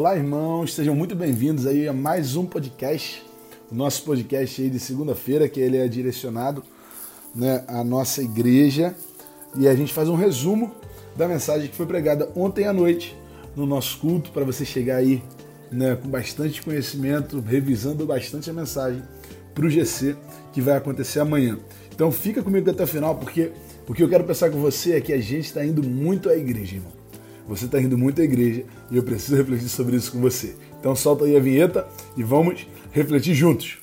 [0.00, 3.20] Olá, irmãos, sejam muito bem-vindos aí a mais um podcast,
[3.68, 6.62] o nosso podcast aí de segunda-feira, que ele é direcionado
[7.34, 8.94] né, à nossa igreja
[9.56, 10.70] e a gente faz um resumo
[11.16, 13.18] da mensagem que foi pregada ontem à noite
[13.56, 15.20] no nosso culto para você chegar aí
[15.68, 19.02] né, com bastante conhecimento, revisando bastante a mensagem
[19.52, 20.14] para o GC
[20.52, 21.58] que vai acontecer amanhã.
[21.92, 23.50] Então fica comigo até o final porque
[23.88, 26.36] o que eu quero pensar com você é que a gente está indo muito à
[26.36, 26.97] igreja, irmão.
[27.48, 30.54] Você está indo muito à igreja e eu preciso refletir sobre isso com você.
[30.78, 33.78] Então solta aí a vinheta e vamos refletir juntos.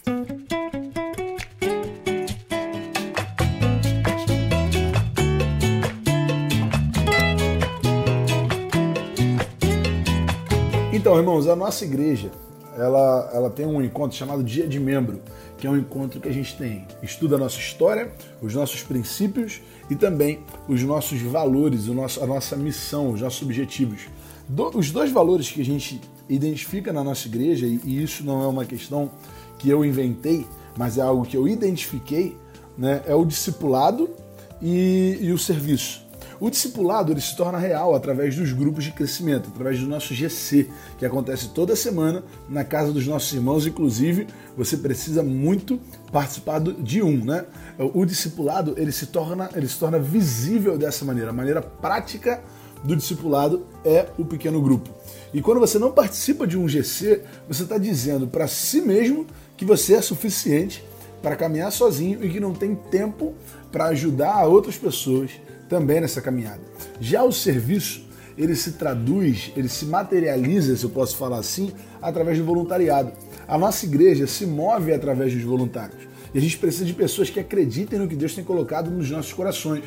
[10.94, 12.32] Então, irmãos, a nossa igreja,
[12.78, 15.20] ela, ela tem um encontro chamado Dia de Membro,
[15.58, 19.62] que é um encontro que a gente tem, estuda a nossa história, os nossos princípios
[19.90, 24.02] e também os nossos valores, o nosso, a nossa missão, os nossos objetivos.
[24.48, 28.44] Do, os dois valores que a gente identifica na nossa igreja, e, e isso não
[28.44, 29.10] é uma questão
[29.58, 30.46] que eu inventei,
[30.78, 32.38] mas é algo que eu identifiquei,
[32.78, 34.10] né, é o discipulado
[34.62, 36.05] e, e o serviço.
[36.40, 40.70] O discipulado ele se torna real através dos grupos de crescimento, através do nosso GC,
[40.98, 43.66] que acontece toda semana na casa dos nossos irmãos.
[43.66, 44.28] Inclusive,
[44.58, 45.80] você precisa muito
[46.12, 47.46] participar de um, né?
[47.94, 51.30] O discipulado ele se torna, ele se torna visível dessa maneira.
[51.30, 52.42] A maneira prática
[52.84, 54.90] do discipulado é o pequeno grupo.
[55.34, 59.26] E quando você não participa de um GC, você está dizendo para si mesmo
[59.58, 60.84] que você é suficiente
[61.22, 63.34] para caminhar sozinho e que não tem tempo
[63.72, 65.32] para ajudar outras pessoas
[65.70, 66.62] também nessa caminhada.
[67.00, 68.06] Já o serviço,
[68.38, 71.72] ele se traduz, ele se materializa, se eu posso falar assim,
[72.02, 73.12] através do voluntariado.
[73.48, 76.08] A nossa igreja se move através dos voluntários.
[76.34, 79.32] E a gente precisa de pessoas que acreditem no que Deus tem colocado nos nossos
[79.32, 79.84] corações.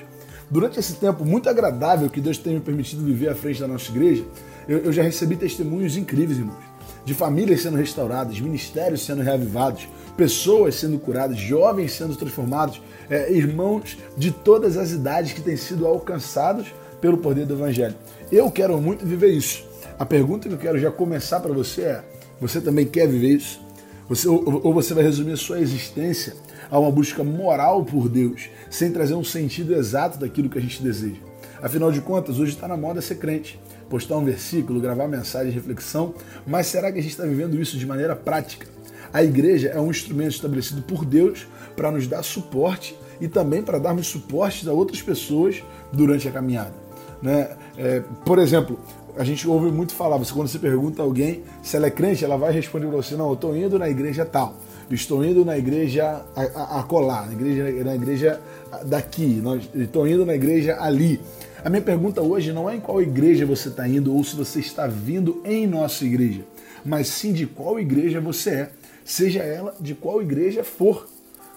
[0.50, 3.90] Durante esse tempo muito agradável que Deus tem me permitido viver à frente da nossa
[3.90, 4.24] igreja,
[4.66, 6.67] eu, eu já recebi testemunhos incríveis, irmãos
[7.08, 13.96] de famílias sendo restauradas, ministérios sendo reavivados, pessoas sendo curadas, jovens sendo transformados, é, irmãos
[14.14, 16.66] de todas as idades que têm sido alcançados
[17.00, 17.94] pelo poder do Evangelho.
[18.30, 19.64] Eu quero muito viver isso.
[19.98, 22.04] A pergunta que eu quero já começar para você é:
[22.38, 23.58] você também quer viver isso?
[24.06, 26.34] Você, ou, ou você vai resumir a sua existência
[26.70, 30.82] a uma busca moral por Deus, sem trazer um sentido exato daquilo que a gente
[30.82, 31.20] deseja?
[31.62, 35.54] Afinal de contas, hoje está na moda ser crente postar um versículo, gravar mensagem de
[35.54, 36.14] reflexão,
[36.46, 38.66] mas será que a gente está vivendo isso de maneira prática?
[39.12, 43.78] A igreja é um instrumento estabelecido por Deus para nos dar suporte e também para
[43.78, 45.62] darmos suporte a outras pessoas
[45.92, 46.74] durante a caminhada.
[47.22, 47.56] Né?
[47.76, 48.78] É, por exemplo,
[49.16, 52.24] a gente ouve muito falar, você, quando você pergunta a alguém se ela é crente,
[52.24, 54.54] ela vai responder para você, não, eu estou indo na igreja tal,
[54.90, 58.40] estou indo na igreja a, a, a colar, na igreja, na igreja
[58.84, 59.42] daqui,
[59.74, 61.20] estou indo na igreja ali.
[61.64, 64.60] A minha pergunta hoje não é em qual igreja você está indo ou se você
[64.60, 66.42] está vindo em nossa igreja,
[66.84, 68.70] mas sim de qual igreja você é,
[69.04, 71.08] seja ela de qual igreja for.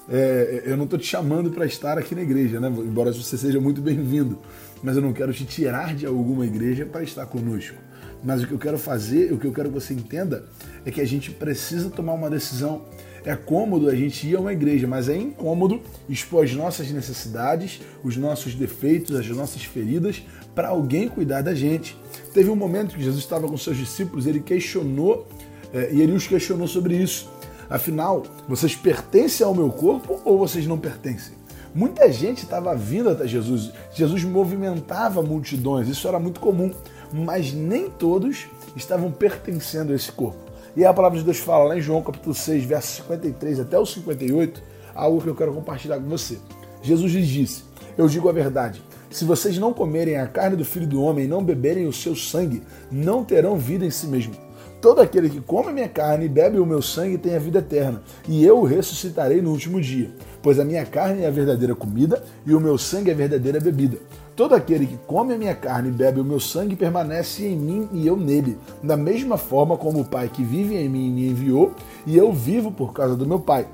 [0.09, 2.67] É, eu não estou te chamando para estar aqui na igreja, né?
[2.67, 4.39] embora você seja muito bem-vindo,
[4.81, 7.77] mas eu não quero te tirar de alguma igreja para estar conosco.
[8.23, 10.45] Mas o que eu quero fazer, o que eu quero que você entenda,
[10.83, 12.85] é que a gente precisa tomar uma decisão
[13.25, 17.81] é cômodo a gente ir a uma igreja, mas é incômodo expor as nossas necessidades,
[18.03, 20.23] os nossos defeitos, as nossas feridas
[20.55, 21.97] para alguém cuidar da gente.
[22.33, 25.27] Teve um momento que Jesus estava com seus discípulos, ele questionou
[25.73, 27.29] é, e ele os questionou sobre isso.
[27.69, 31.33] Afinal, vocês pertencem ao meu corpo ou vocês não pertencem?
[31.73, 33.71] Muita gente estava vindo até Jesus.
[33.93, 36.73] Jesus movimentava multidões, isso era muito comum,
[37.13, 40.50] mas nem todos estavam pertencendo a esse corpo.
[40.75, 43.85] E a palavra de Deus fala lá em João capítulo 6, versos 53 até o
[43.85, 44.63] 58,
[44.95, 46.37] algo que eu quero compartilhar com você.
[46.81, 47.63] Jesus lhes disse:
[47.97, 48.81] Eu digo a verdade.
[49.09, 52.15] Se vocês não comerem a carne do filho do homem e não beberem o seu
[52.15, 54.33] sangue, não terão vida em si mesmo.
[54.81, 58.01] Todo aquele que come minha carne e bebe o meu sangue tem a vida eterna,
[58.27, 60.09] e eu o ressuscitarei no último dia.
[60.41, 63.59] Pois a minha carne é a verdadeira comida e o meu sangue é a verdadeira
[63.59, 63.99] bebida.
[64.35, 67.89] Todo aquele que come a minha carne e bebe o meu sangue permanece em mim
[67.93, 71.75] e eu nele, da mesma forma como o Pai que vive em mim me enviou
[72.07, 73.67] e eu vivo por causa do meu Pai.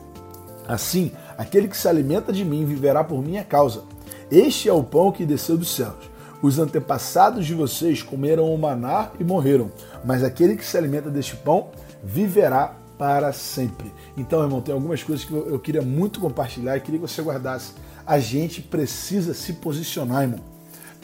[0.68, 3.84] Assim, aquele que se alimenta de mim viverá por minha causa.
[4.30, 6.17] Este é o pão que desceu dos céus.
[6.42, 9.72] Os antepassados de vocês comeram o maná e morreram,
[10.06, 11.70] mas aquele que se alimenta deste pão
[12.04, 13.92] viverá para sempre.
[14.16, 17.74] Então, irmão, tem algumas coisas que eu queria muito compartilhar e queria que você guardasse
[18.08, 20.40] a gente precisa se posicionar, irmão.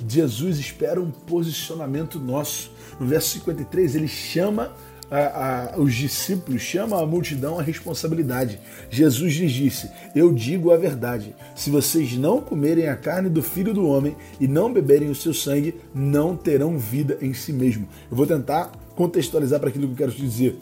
[0.07, 2.71] Jesus espera um posicionamento nosso.
[2.97, 4.71] No verso 53, ele chama
[5.13, 8.59] a, a, os discípulos, chama a multidão à responsabilidade.
[8.89, 11.35] Jesus lhes disse: Eu digo a verdade.
[11.55, 15.31] Se vocês não comerem a carne do filho do homem e não beberem o seu
[15.31, 17.87] sangue, não terão vida em si mesmo.
[18.09, 20.57] Eu vou tentar contextualizar para aquilo que eu quero te dizer.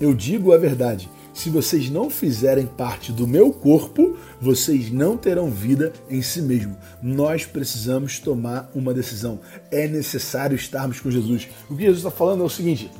[0.00, 1.08] Eu digo a verdade.
[1.32, 6.76] Se vocês não fizerem parte do meu corpo, vocês não terão vida em si mesmo.
[7.00, 9.38] Nós precisamos tomar uma decisão.
[9.70, 11.48] É necessário estarmos com Jesus.
[11.68, 12.90] O que Jesus está falando é o seguinte: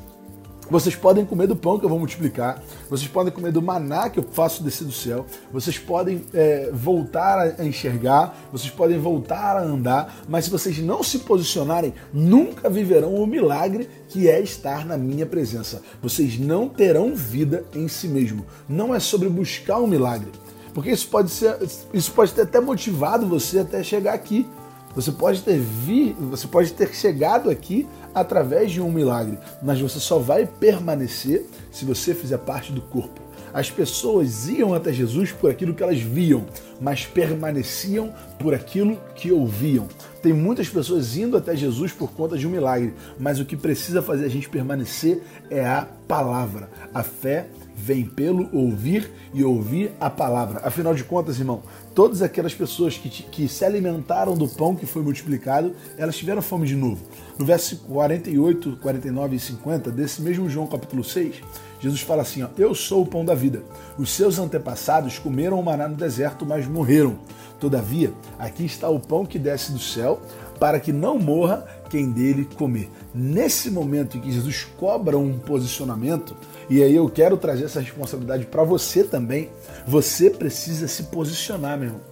[0.70, 4.18] vocês podem comer do pão que eu vou multiplicar, vocês podem comer do maná que
[4.18, 9.62] eu faço descer do céu, vocês podem é, voltar a enxergar, vocês podem voltar a
[9.62, 14.96] andar, mas se vocês não se posicionarem, nunca viverão o milagre que é estar na
[14.96, 15.82] minha presença.
[16.02, 18.44] Vocês não terão vida em si mesmo.
[18.68, 20.30] Não é sobre buscar um milagre.
[20.74, 21.56] Porque isso pode ser,
[21.92, 24.46] isso pode ter até motivado você até chegar aqui.
[24.94, 29.98] Você pode ter vi, você pode ter chegado aqui através de um milagre, mas você
[29.98, 33.20] só vai permanecer se você fizer parte do corpo.
[33.52, 36.46] As pessoas iam até Jesus por aquilo que elas viam,
[36.80, 39.88] mas permaneciam por aquilo que ouviam.
[40.22, 44.02] Tem muitas pessoas indo até Jesus por conta de um milagre, mas o que precisa
[44.02, 46.70] fazer a gente permanecer é a palavra.
[46.94, 50.60] A fé vem pelo ouvir e ouvir a palavra.
[50.62, 51.62] Afinal de contas, irmão,
[51.94, 56.66] todas aquelas pessoas que, que se alimentaram do pão que foi multiplicado, elas tiveram fome
[56.66, 57.00] de novo.
[57.40, 61.36] No verso 48, 49 e 50 desse mesmo João capítulo 6,
[61.80, 63.62] Jesus fala assim: ó, Eu sou o pão da vida.
[63.96, 67.18] Os seus antepassados comeram o maná no deserto, mas morreram.
[67.58, 70.20] Todavia, aqui está o pão que desce do céu,
[70.58, 72.90] para que não morra quem dele comer.
[73.14, 76.36] Nesse momento em que Jesus cobra um posicionamento,
[76.68, 79.48] e aí eu quero trazer essa responsabilidade para você também,
[79.86, 82.09] você precisa se posicionar, meu irmão.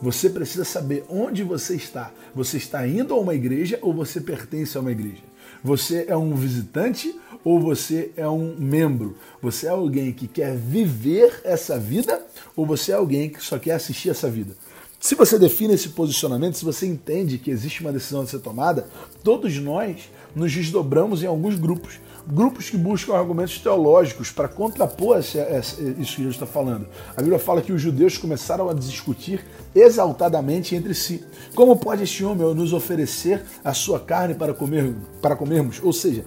[0.00, 2.12] Você precisa saber onde você está.
[2.34, 5.22] Você está indo a uma igreja ou você pertence a uma igreja?
[5.62, 9.16] Você é um visitante ou você é um membro?
[9.42, 12.24] Você é alguém que quer viver essa vida
[12.54, 14.54] ou você é alguém que só quer assistir essa vida?
[15.00, 18.88] Se você define esse posicionamento, se você entende que existe uma decisão a ser tomada,
[19.22, 22.00] todos nós nos desdobramos em alguns grupos.
[22.30, 25.36] Grupos que buscam argumentos teológicos para contrapor isso
[25.78, 26.86] que Jesus está falando.
[27.16, 29.42] A Bíblia fala que os judeus começaram a discutir
[29.74, 31.24] exaltadamente entre si.
[31.54, 35.80] Como pode este homem nos oferecer a sua carne para, comer, para comermos?
[35.82, 36.22] Ou seja,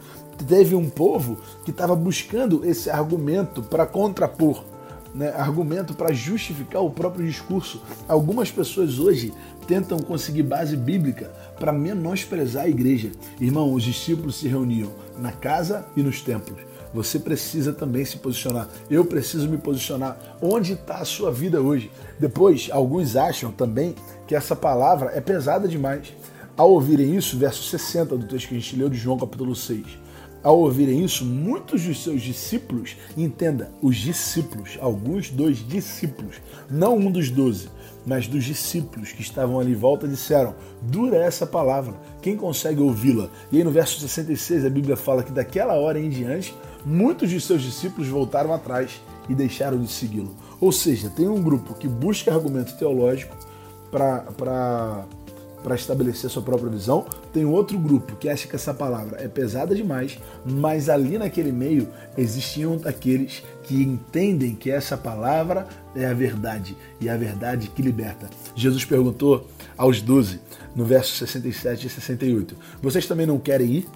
[0.47, 4.70] teve um povo que estava buscando esse argumento para contrapor
[5.13, 7.81] né, argumento para justificar o próprio discurso.
[8.07, 9.33] Algumas pessoas hoje
[9.67, 13.11] tentam conseguir base bíblica para menosprezar a igreja.
[13.39, 16.59] Irmão, os discípulos se reuniam na casa e nos templos.
[16.93, 18.67] Você precisa também se posicionar.
[18.89, 20.17] Eu preciso me posicionar.
[20.41, 21.89] Onde está a sua vida hoje?
[22.19, 23.95] Depois, alguns acham também
[24.27, 26.13] que essa palavra é pesada demais.
[26.57, 29.85] Ao ouvirem isso, verso 60 do texto que a gente leu de João capítulo 6,
[30.43, 36.37] ao ouvirem isso, muitos dos seus discípulos, entenda, os discípulos, alguns dos discípulos,
[36.69, 37.69] não um dos doze,
[38.05, 43.29] mas dos discípulos que estavam ali em volta, disseram: Dura essa palavra, quem consegue ouvi-la?
[43.51, 47.39] E aí no verso 66 a Bíblia fala que daquela hora em diante, muitos de
[47.39, 48.99] seus discípulos voltaram atrás
[49.29, 50.35] e deixaram de segui-lo.
[50.59, 53.35] Ou seja, tem um grupo que busca argumento teológico
[53.91, 55.05] para
[55.63, 57.05] para estabelecer sua própria visão.
[57.33, 61.87] Tem outro grupo que acha que essa palavra é pesada demais, mas ali naquele meio
[62.17, 67.81] existiam aqueles que entendem que essa palavra é a verdade e é a verdade que
[67.81, 68.29] liberta.
[68.55, 69.47] Jesus perguntou
[69.77, 70.39] aos doze,
[70.75, 73.89] no verso 67 e 68, vocês também não querem ir?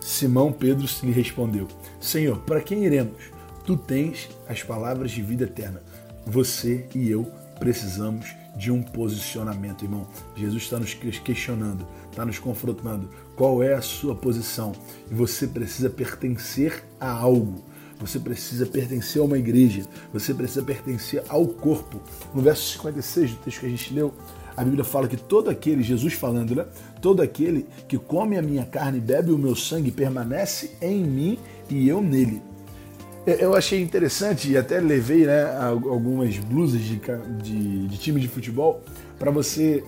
[0.00, 1.66] Simão Pedro lhe respondeu:
[2.00, 3.36] Senhor, para quem iremos?
[3.64, 5.82] Tu tens as palavras de vida eterna.
[6.24, 10.06] Você e eu precisamos de um posicionamento, irmão.
[10.34, 13.08] Jesus está nos questionando, está nos confrontando.
[13.34, 14.72] Qual é a sua posição?
[15.10, 17.62] E você precisa pertencer a algo.
[17.98, 19.86] Você precisa pertencer a uma igreja.
[20.12, 22.00] Você precisa pertencer ao corpo.
[22.34, 24.14] No verso 56 do texto que a gente leu,
[24.56, 26.66] a Bíblia fala que todo aquele, Jesus falando, né?
[27.00, 31.38] Todo aquele que come a minha carne e bebe o meu sangue permanece em mim
[31.68, 32.42] e eu nele.
[33.26, 37.00] Eu achei interessante e até levei né, algumas blusas de,
[37.42, 38.80] de, de time de futebol
[39.18, 39.82] para você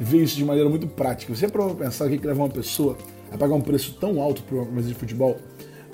[0.00, 1.32] ver isso de maneira muito prática.
[1.32, 2.98] Você prova pensar o que, que leva uma pessoa
[3.30, 5.38] a pagar um preço tão alto para uma camisa de futebol.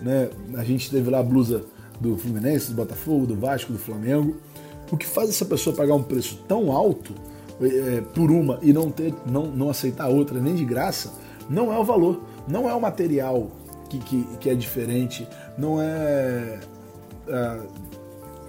[0.01, 0.31] Né?
[0.55, 1.63] A gente teve lá a blusa
[2.01, 4.39] do Fluminense, do Botafogo, do Vasco, do Flamengo.
[4.91, 7.13] O que faz essa pessoa pagar um preço tão alto
[7.61, 11.13] é, por uma e não, ter, não, não aceitar a outra nem de graça
[11.51, 13.51] não é o valor, não é o material
[13.89, 15.27] que, que, que é diferente,
[15.57, 16.61] não é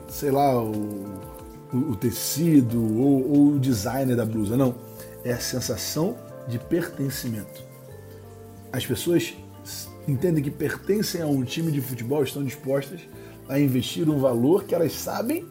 [0.09, 1.21] sei lá, o,
[1.73, 4.57] o tecido ou, ou o designer da blusa.
[4.57, 4.75] Não.
[5.23, 6.15] É a sensação
[6.47, 7.61] de pertencimento.
[8.71, 9.33] As pessoas
[10.07, 13.01] entendem que pertencem a um time de futebol estão dispostas
[13.47, 15.45] a investir um valor que elas sabem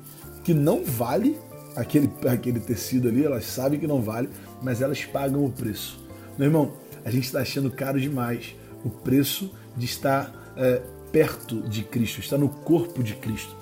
[0.44, 1.38] que não vale
[1.76, 4.28] aquele, aquele tecido ali, elas sabem que não vale,
[4.62, 5.99] mas elas pagam o preço.
[6.37, 6.73] Meu irmão,
[7.04, 8.54] a gente está achando caro demais
[8.85, 10.80] o preço de estar é,
[11.12, 13.56] perto de Cristo, estar no corpo de Cristo.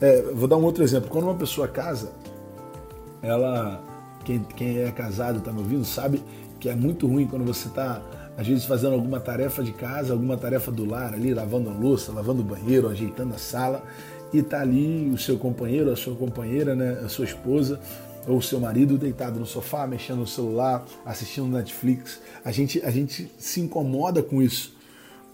[0.00, 1.10] É, vou dar um outro exemplo.
[1.10, 2.12] Quando uma pessoa casa,
[3.22, 3.82] ela,
[4.24, 6.22] quem, quem é casado está me ouvindo, sabe
[6.58, 8.02] que é muito ruim quando você está
[8.36, 12.10] às vezes fazendo alguma tarefa de casa, alguma tarefa do lar ali, lavando a louça,
[12.10, 13.84] lavando o banheiro, ajeitando a sala,
[14.32, 17.80] e tá ali o seu companheiro, a sua companheira, né, a sua esposa
[18.26, 22.20] ou o seu marido deitado no sofá, mexendo no celular, assistindo Netflix.
[22.44, 24.74] A gente, a gente se incomoda com isso.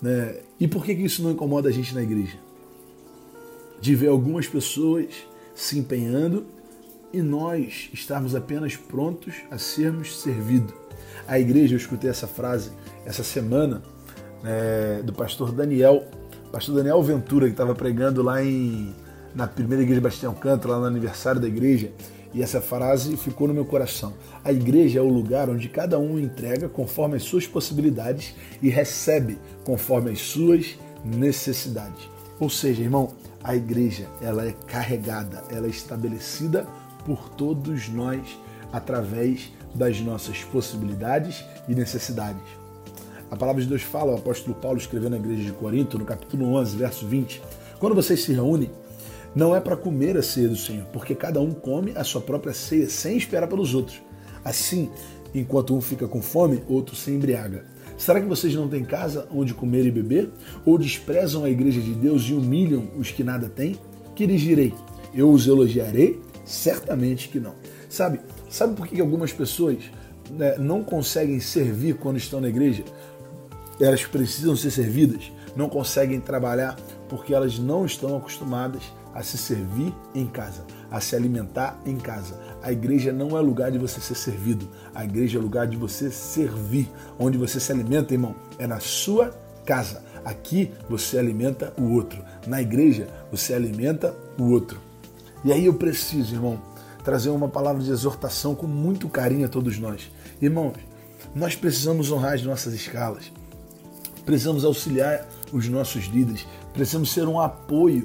[0.01, 0.37] Né?
[0.59, 2.39] E por que, que isso não incomoda a gente na igreja?
[3.81, 5.07] De ver algumas pessoas
[5.55, 6.47] se empenhando
[7.13, 10.75] e nós estarmos apenas prontos a sermos servidos.
[11.27, 12.71] A igreja, eu escutei essa frase
[13.05, 13.83] essa semana
[14.45, 16.05] é, do pastor Daniel,
[16.53, 18.95] pastor Daniel Ventura, que estava pregando lá em,
[19.35, 21.91] na primeira igreja Bastião Canto, lá no aniversário da igreja,
[22.37, 24.13] e essa frase ficou no meu coração.
[24.45, 29.39] A igreja é o lugar onde cada um entrega conforme as suas possibilidades e recebe
[29.65, 32.11] conforme as suas necessidades.
[32.39, 36.67] Ou seja, irmão, a igreja ela é carregada, ela é estabelecida
[37.07, 38.39] por todos nós
[38.71, 42.43] através das nossas possibilidades e necessidades.
[43.31, 46.53] A palavra de Deus fala, o apóstolo Paulo escreveu na igreja de Corinto, no capítulo
[46.55, 47.43] 11, verso 20:
[47.79, 48.71] Quando vocês se reúnem,
[49.35, 52.53] não é para comer a ceia do Senhor, porque cada um come a sua própria
[52.53, 54.01] ceia sem esperar pelos outros.
[54.45, 54.91] Assim,
[55.35, 57.65] enquanto um fica com fome, outro se embriaga.
[57.99, 60.31] Será que vocês não têm casa onde comer e beber?
[60.65, 63.79] Ou desprezam a igreja de Deus e humilham os que nada têm?
[64.15, 64.75] Que lhes direi?
[65.15, 66.21] Eu os elogiarei?
[66.45, 67.55] Certamente que não.
[67.89, 69.79] Sabe, sabe por que algumas pessoas
[70.31, 72.85] né, não conseguem servir quando estão na igreja?
[73.81, 76.77] elas precisam ser servidas, não conseguem trabalhar
[77.09, 78.83] porque elas não estão acostumadas
[79.17, 82.39] a se servir em casa, a se alimentar em casa.
[82.63, 86.11] A igreja não é lugar de você ser servido, a igreja é lugar de você
[86.11, 86.89] servir.
[87.19, 89.31] Onde você se alimenta, irmão, é na sua
[89.65, 90.05] casa.
[90.25, 92.23] Aqui você alimenta o outro.
[92.47, 94.81] Na igreja você alimenta o outro.
[95.45, 96.61] E aí eu preciso, irmão,
[97.03, 100.11] trazer uma palavra de exortação com muito carinho a todos nós.
[100.43, 100.75] Irmãos,
[101.35, 103.33] nós precisamos honrar as nossas escalas
[104.27, 106.45] precisamos auxiliar os nossos líderes,
[106.75, 108.05] precisamos ser um apoio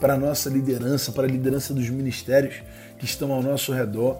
[0.00, 2.56] para a nossa liderança, para a liderança dos ministérios
[2.98, 4.18] que estão ao nosso redor.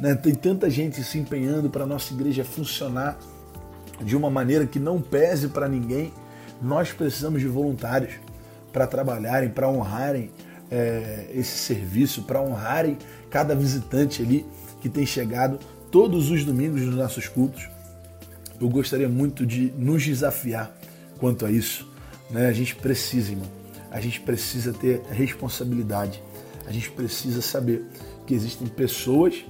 [0.00, 0.14] Né?
[0.14, 3.18] Tem tanta gente se empenhando para a nossa igreja funcionar
[4.00, 6.12] de uma maneira que não pese para ninguém.
[6.60, 8.14] Nós precisamos de voluntários
[8.72, 10.30] para trabalharem, para honrarem
[10.70, 12.98] é, esse serviço, para honrarem
[13.30, 14.46] cada visitante ali
[14.80, 15.58] que tem chegado
[15.90, 17.68] todos os domingos nos nossos cultos.
[18.60, 20.72] Eu gostaria muito de nos desafiar
[21.18, 21.88] quanto a isso.
[22.30, 22.46] Né?
[22.46, 23.61] A gente precisa, irmão.
[23.92, 26.22] A gente precisa ter responsabilidade.
[26.66, 27.84] A gente precisa saber
[28.26, 29.44] que existem pessoas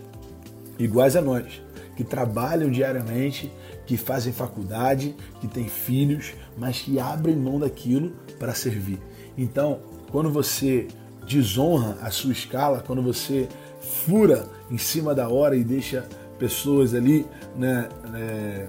[0.79, 1.63] iguais a nós,
[1.97, 3.53] que trabalham diariamente,
[3.87, 8.99] que fazem faculdade, que têm filhos, mas que abrem mão daquilo para servir.
[9.39, 9.81] Então,
[10.11, 10.89] quando você
[11.27, 13.49] desonra a sua escala, quando você
[13.81, 16.05] fura em cima da hora e deixa
[16.37, 17.25] pessoas ali
[17.57, 18.69] né, né,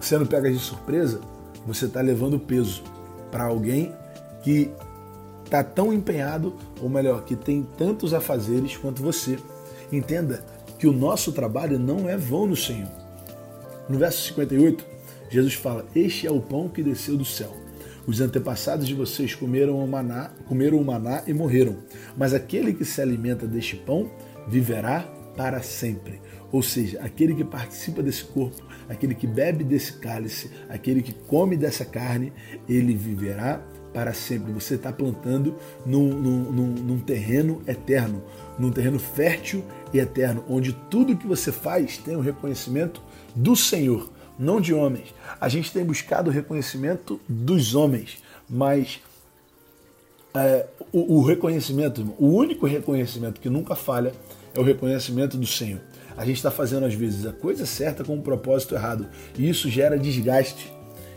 [0.00, 1.20] sendo pegas de surpresa,
[1.66, 2.82] você está levando peso
[3.30, 3.92] para alguém
[4.44, 4.70] que
[5.44, 9.38] está tão empenhado, ou melhor, que tem tantos afazeres quanto você.
[9.90, 10.44] Entenda
[10.78, 12.90] que o nosso trabalho não é vão no Senhor.
[13.88, 14.84] No verso 58,
[15.30, 17.52] Jesus fala: Este é o pão que desceu do céu.
[18.06, 21.78] Os antepassados de vocês comeram o maná, comeram o maná e morreram.
[22.16, 24.10] Mas aquele que se alimenta deste pão
[24.46, 25.00] viverá
[25.36, 26.20] para sempre.
[26.52, 31.56] Ou seja, aquele que participa desse corpo aquele que bebe desse cálice, aquele que come
[31.56, 32.32] dessa carne,
[32.68, 34.52] ele viverá para sempre.
[34.52, 35.54] Você está plantando
[35.86, 38.22] num, num, num, num, terreno eterno,
[38.58, 43.00] num terreno fértil e eterno, onde tudo que você faz tem o um reconhecimento
[43.34, 45.14] do Senhor, não de homens.
[45.40, 48.18] A gente tem buscado o reconhecimento dos homens,
[48.50, 49.00] mas
[50.34, 54.12] é, o, o reconhecimento, o único reconhecimento que nunca falha
[54.52, 55.80] é o reconhecimento do Senhor.
[56.16, 59.08] A gente está fazendo às vezes a coisa certa com o propósito errado.
[59.36, 60.72] E isso gera desgaste.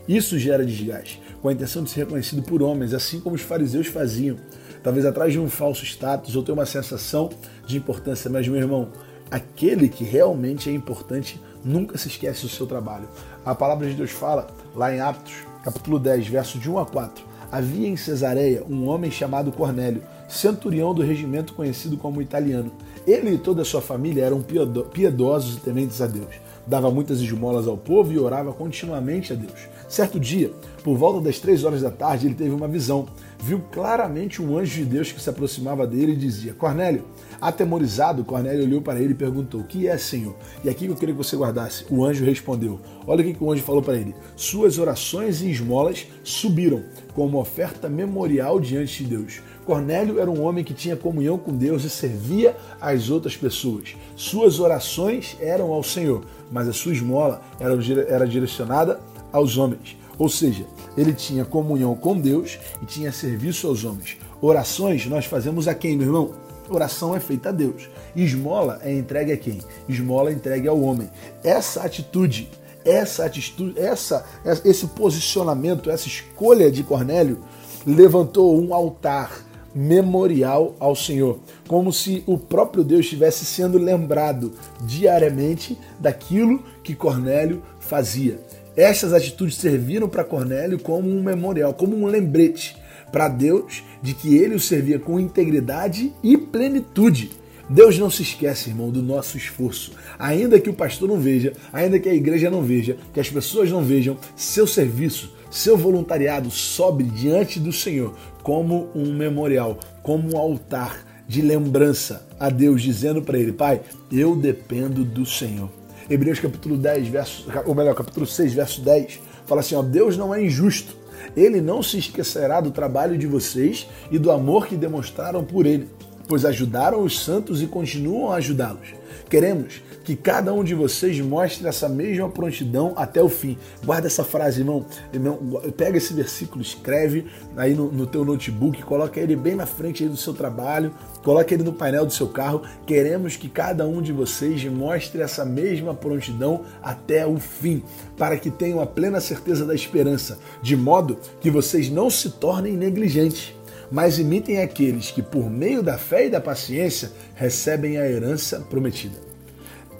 [0.07, 1.22] Isso gera desgaste.
[1.48, 4.36] Com a intenção de ser reconhecido por homens, assim como os fariseus faziam.
[4.84, 7.30] Talvez atrás de um falso status ou ter uma sensação
[7.66, 8.30] de importância.
[8.30, 8.89] Mas, meu irmão,
[9.32, 13.08] aquele que realmente é importante nunca se esquece do seu trabalho.
[13.46, 17.24] A palavra de Deus fala lá em Atos, capítulo 10, verso de 1 a 4.
[17.50, 22.74] Havia em Cesareia um homem chamado Cornélio, centurião do regimento conhecido como italiano.
[23.08, 24.44] Ele e toda a sua família eram
[24.92, 26.36] piedosos e tementes a Deus.
[26.68, 29.70] Dava muitas esmolas ao povo e orava continuamente a Deus.
[29.88, 30.51] Certo dia,
[30.84, 33.08] por volta das três horas da tarde, ele teve uma visão.
[33.39, 37.06] Viu claramente um anjo de Deus que se aproximava dele e dizia: Cornélio.
[37.39, 40.36] Atemorizado, Cornélio olhou para ele e perguntou: que é, Senhor?
[40.63, 41.86] E aqui que eu queria que você guardasse.
[41.89, 46.06] O anjo respondeu: Olha o que o anjo falou para ele: Suas orações e esmolas
[46.24, 49.41] subiram como oferta memorial diante de Deus.
[49.65, 53.96] Cornélio era um homem que tinha comunhão com Deus e servia às outras pessoas.
[54.15, 59.00] Suas orações eram ao Senhor, mas a sua esmola era direcionada
[59.31, 59.98] aos homens.
[60.17, 60.65] Ou seja,
[60.98, 64.17] ele tinha comunhão com Deus e tinha serviço aos homens.
[64.41, 66.34] Orações nós fazemos a quem, meu irmão?
[66.69, 67.89] Oração é feita a Deus.
[68.15, 69.60] Esmola é entregue a quem?
[69.88, 71.10] Esmola é entregue ao homem.
[71.43, 72.50] Essa atitude,
[72.84, 74.25] essa atitude, essa,
[74.65, 77.39] esse posicionamento, essa escolha de Cornélio
[77.86, 85.77] levantou um altar memorial ao Senhor, como se o próprio Deus estivesse sendo lembrado diariamente
[86.00, 88.39] daquilo que Cornélio fazia.
[88.77, 92.77] Estas atitudes serviram para Cornélio como um memorial, como um lembrete
[93.12, 97.31] para Deus de que ele o servia com integridade e plenitude.
[97.67, 99.93] Deus não se esquece, irmão, do nosso esforço.
[100.19, 103.72] Ainda que o pastor não veja, ainda que a igreja não veja, que as pessoas
[103.72, 110.38] não vejam, seu serviço, seu voluntariado sobe diante do Senhor como um memorial, como um
[110.38, 113.81] altar de lembrança a Deus, dizendo para ele: Pai,
[114.12, 115.76] eu dependo do Senhor.
[116.09, 120.33] Hebreus capítulo 10, verso, ou melhor, capítulo 6, verso 10, fala assim, ó, Deus não
[120.33, 120.95] é injusto.
[121.35, 125.89] Ele não se esquecerá do trabalho de vocês e do amor que demonstraram por ele,
[126.27, 128.93] pois ajudaram os santos e continuam a ajudá-los.
[129.29, 133.57] Queremos que cada um de vocês mostre essa mesma prontidão até o fim.
[133.83, 134.85] Guarda essa frase, irmão.
[135.11, 135.37] irmão
[135.75, 137.25] pega esse versículo, escreve
[137.57, 140.93] aí no, no teu notebook, coloca ele bem na frente do seu trabalho,
[141.25, 142.61] coloca ele no painel do seu carro.
[142.85, 147.83] Queremos que cada um de vocês mostre essa mesma prontidão até o fim,
[148.15, 152.77] para que tenham a plena certeza da esperança, de modo que vocês não se tornem
[152.77, 153.53] negligentes
[153.89, 159.26] mas imitem aqueles que, por meio da fé e da paciência, recebem a herança prometida.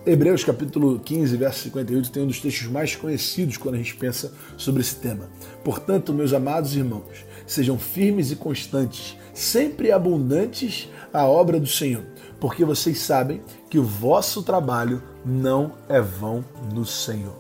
[0.08, 4.32] Hebreus capítulo 15, verso 58 tem um dos textos mais conhecidos quando a gente pensa
[4.56, 5.30] sobre esse tema.
[5.66, 12.06] Portanto, meus amados irmãos, sejam firmes e constantes, sempre abundantes à obra do Senhor,
[12.40, 16.42] porque vocês sabem que o vosso trabalho não é vão
[16.74, 17.36] no Senhor.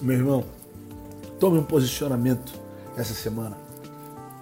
[0.00, 0.44] Meu irmão,
[1.40, 2.52] tome um posicionamento
[2.96, 3.56] essa semana.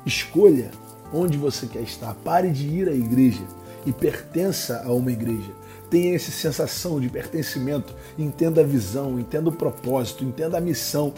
[0.04, 0.70] Escolha
[1.10, 2.12] onde você quer estar.
[2.16, 3.44] Pare de ir à igreja
[3.86, 5.50] e pertença a uma igreja.
[5.90, 11.12] Tenha essa sensação de pertencimento, entenda a visão, entenda o propósito, entenda a missão,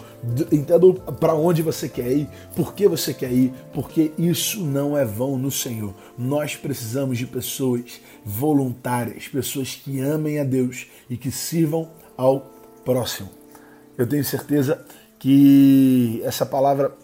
[0.51, 5.05] entenda para onde você quer ir, por que você quer ir, porque isso não é
[5.05, 5.93] vão no Senhor.
[6.17, 12.51] Nós precisamos de pessoas voluntárias, pessoas que amem a Deus e que sirvam ao
[12.83, 13.29] próximo.
[13.99, 14.83] Eu tenho certeza
[15.19, 16.97] que essa palavra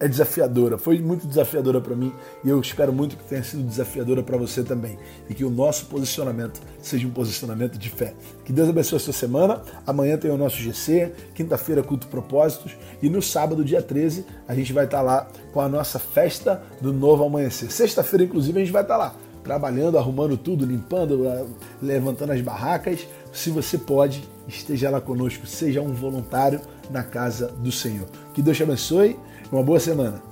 [0.00, 2.12] é desafiadora, foi muito desafiadora para mim
[2.44, 4.98] e eu espero muito que tenha sido desafiadora para você também
[5.30, 8.12] e que o nosso posicionamento seja um posicionamento de fé.
[8.44, 9.62] Que Deus abençoe a sua semana.
[9.86, 14.72] Amanhã tem o nosso GC, quinta-feira culto propósitos e no sábado, dia 13, a gente
[14.72, 17.70] vai estar tá lá com a nossa festa do novo amanhecer.
[17.70, 21.46] Sexta-feira, inclusive, a gente vai estar tá lá trabalhando, arrumando tudo, limpando,
[21.80, 23.06] levantando as barracas.
[23.32, 28.08] Se você pode, esteja lá conosco, seja um voluntário na casa do Senhor.
[28.32, 29.16] Que Deus te abençoe
[29.52, 30.22] uma boa semana.